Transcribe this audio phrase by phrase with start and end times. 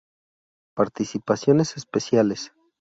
[0.75, 2.51] Participaciones Especiales